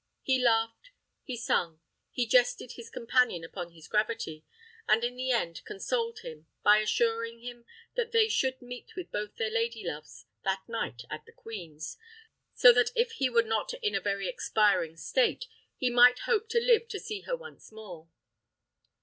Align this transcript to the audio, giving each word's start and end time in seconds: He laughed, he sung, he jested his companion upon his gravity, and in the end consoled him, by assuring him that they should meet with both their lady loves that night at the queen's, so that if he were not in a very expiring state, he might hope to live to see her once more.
He 0.23 0.43
laughed, 0.43 0.89
he 1.21 1.37
sung, 1.37 1.79
he 2.09 2.25
jested 2.25 2.71
his 2.71 2.89
companion 2.89 3.43
upon 3.43 3.69
his 3.69 3.87
gravity, 3.87 4.43
and 4.87 5.03
in 5.03 5.15
the 5.15 5.29
end 5.29 5.63
consoled 5.63 6.21
him, 6.21 6.47
by 6.63 6.79
assuring 6.79 7.41
him 7.41 7.65
that 7.95 8.11
they 8.11 8.27
should 8.27 8.63
meet 8.63 8.95
with 8.95 9.11
both 9.11 9.35
their 9.35 9.51
lady 9.51 9.85
loves 9.85 10.25
that 10.43 10.67
night 10.67 11.03
at 11.11 11.27
the 11.27 11.31
queen's, 11.31 11.97
so 12.55 12.73
that 12.73 12.89
if 12.95 13.11
he 13.11 13.29
were 13.29 13.43
not 13.43 13.75
in 13.75 13.93
a 13.93 14.01
very 14.01 14.27
expiring 14.27 14.97
state, 14.97 15.45
he 15.77 15.91
might 15.91 16.17
hope 16.21 16.49
to 16.49 16.59
live 16.59 16.87
to 16.87 16.99
see 16.99 17.21
her 17.21 17.35
once 17.37 17.71
more. 17.71 18.07